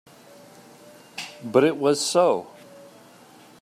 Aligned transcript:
But 1.43 1.63
it 1.63 1.77
was 1.77 2.03
so. 2.03 2.47